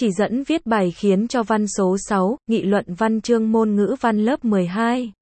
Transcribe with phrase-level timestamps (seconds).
[0.00, 3.96] Chỉ dẫn viết bài khiến cho văn số 6, nghị luận văn chương môn ngữ
[4.00, 5.12] văn lớp 12.